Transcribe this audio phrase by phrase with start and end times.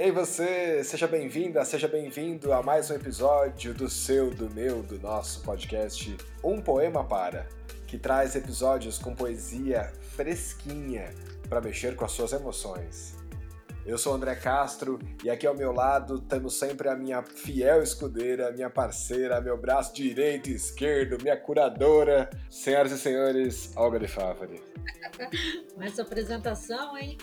[0.00, 0.82] bem você?
[0.82, 6.16] Seja bem-vinda, seja bem-vindo a mais um episódio do seu, do meu, do nosso podcast
[6.42, 7.46] Um Poema Para,
[7.86, 11.10] que traz episódios com poesia fresquinha
[11.50, 13.19] para mexer com as suas emoções.
[13.90, 18.52] Eu sou André Castro e aqui ao meu lado temos sempre a minha fiel escudeira,
[18.52, 24.62] minha parceira, meu braço direito e esquerdo, minha curadora, senhoras e senhores, Olga de Favre.
[25.80, 27.18] Essa apresentação, hein?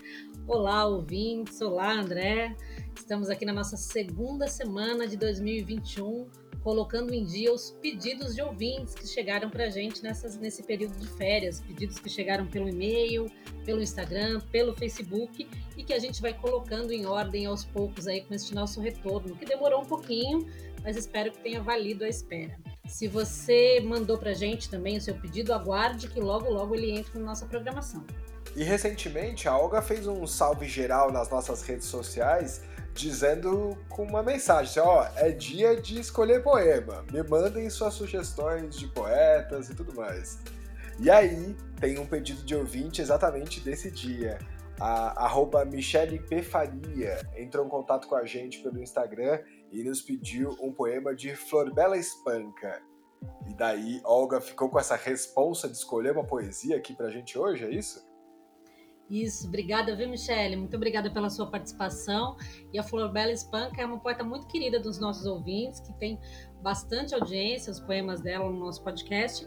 [0.45, 2.53] Olá, ouvintes, olá, André.
[2.97, 6.27] Estamos aqui na nossa segunda semana de 2021
[6.61, 10.97] colocando em dia os pedidos de ouvintes que chegaram para a gente nessas, nesse período
[10.97, 13.27] de férias, pedidos que chegaram pelo e-mail,
[13.63, 15.47] pelo Instagram, pelo Facebook
[15.77, 19.37] e que a gente vai colocando em ordem aos poucos aí com este nosso retorno,
[19.37, 20.45] que demorou um pouquinho,
[20.84, 22.57] mas espero que tenha valido a espera.
[22.85, 26.91] Se você mandou para a gente também o seu pedido, aguarde que logo logo ele
[26.91, 28.05] entre na nossa programação.
[28.55, 32.61] E recentemente a Olga fez um salve geral nas nossas redes sociais
[32.98, 38.76] dizendo com uma mensagem, assim, ó, é dia de escolher poema, me mandem suas sugestões
[38.76, 40.39] de poetas e tudo mais.
[40.99, 44.39] E aí tem um pedido de ouvinte exatamente desse dia.
[44.79, 46.21] A arroba Michele
[47.35, 49.39] entrou em contato com a gente pelo Instagram
[49.71, 52.82] e nos pediu um poema de Florbela Espanca.
[53.48, 57.65] E daí Olga ficou com essa responsa de escolher uma poesia aqui pra gente hoje,
[57.65, 58.07] é isso?
[59.10, 60.58] Isso, obrigada, viu, Michele?
[60.58, 62.36] Muito obrigada pela sua participação.
[62.74, 66.19] E a Flor Bela Espanca é uma poeta muito querida dos nossos ouvintes, que tem
[66.62, 69.46] bastante audiência, os poemas dela no nosso podcast,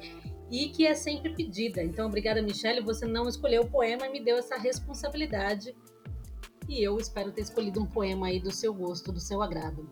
[0.51, 1.83] e que é sempre pedida.
[1.83, 2.81] Então, obrigada, Michele.
[2.81, 5.77] Você não escolheu o poema e me deu essa responsabilidade.
[6.67, 9.91] E eu espero ter escolhido um poema aí do seu gosto, do seu agrado.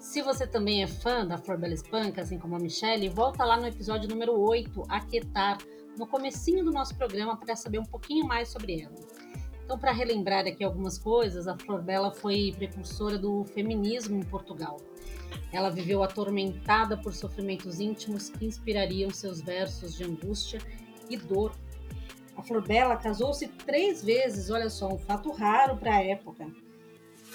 [0.00, 3.58] Se você também é fã da Flor Bela Espanca, assim como a Michele, volta lá
[3.58, 5.58] no episódio número 8, Aquetar
[6.00, 8.94] no comecinho do nosso programa para saber um pouquinho mais sobre ela.
[9.62, 14.78] Então, para relembrar aqui algumas coisas, a Flor Bela foi precursora do feminismo em Portugal.
[15.52, 20.58] Ela viveu atormentada por sofrimentos íntimos que inspirariam seus versos de angústia
[21.10, 21.52] e dor.
[22.34, 26.46] A Flor Bela casou-se três vezes, olha só, um fato raro para a época.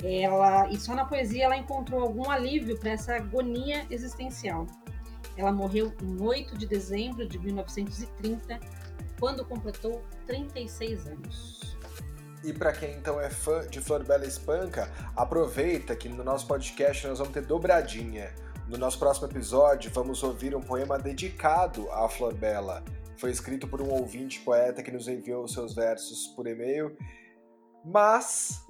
[0.03, 4.65] Ela, e só na poesia ela encontrou algum alívio para essa agonia existencial.
[5.37, 8.59] Ela morreu em 8 de dezembro de 1930,
[9.19, 11.77] quando completou 36 anos.
[12.43, 17.07] E para quem então é fã de Flor Bela Espanca, aproveita que no nosso podcast
[17.07, 18.31] nós vamos ter dobradinha.
[18.67, 22.83] No nosso próximo episódio, vamos ouvir um poema dedicado à Flor Bela.
[23.17, 26.95] Foi escrito por um ouvinte poeta que nos enviou seus versos por e-mail.
[27.83, 28.63] Mas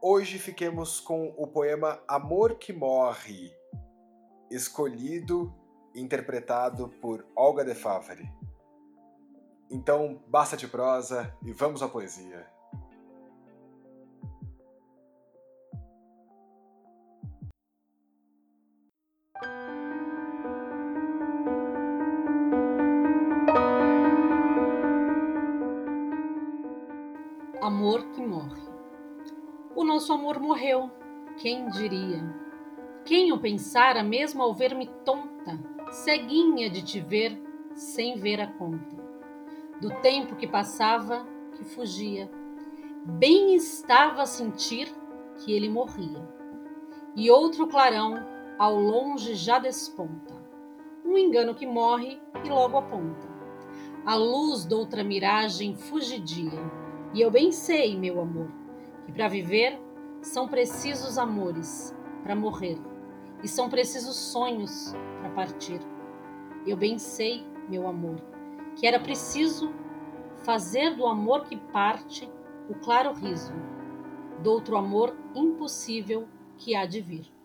[0.00, 3.52] hoje fiquemos com o poema Amor que Morre,
[4.48, 5.52] escolhido
[5.98, 8.30] interpretado por Olga de Favre.
[9.70, 12.46] Então, basta de prosa e vamos à poesia.
[27.60, 28.62] Amor que morre.
[29.76, 30.90] O nosso amor morreu,
[31.36, 32.22] quem diria?
[33.04, 35.58] Quem o pensara mesmo ao ver-me tonta,
[35.90, 37.40] ceguinha de te ver
[37.74, 38.96] sem ver a conta.
[39.80, 41.26] Do tempo que passava,
[41.56, 42.30] que fugia,
[43.04, 44.92] bem estava a sentir
[45.38, 46.28] que ele morria.
[47.14, 48.26] E outro clarão
[48.58, 50.34] ao longe já desponta,
[51.04, 53.28] um engano que morre e logo aponta.
[54.04, 56.60] A luz doutra miragem fugidia,
[57.14, 58.48] e eu bem sei, meu amor,
[59.06, 59.80] que para viver
[60.20, 62.78] são precisos amores para morrer,
[63.42, 65.80] e são precisos sonhos para partir.
[66.66, 68.20] Eu bem sei, meu amor,
[68.76, 69.72] que era preciso
[70.44, 72.30] fazer do amor que parte
[72.68, 73.52] o claro riso,
[74.42, 77.37] do outro amor impossível que há de vir.